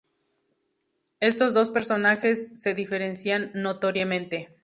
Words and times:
Estos 1.19 1.53
dos 1.53 1.69
personajes 1.69 2.59
se 2.59 2.73
diferencian 2.73 3.51
notoriamente. 3.53 4.57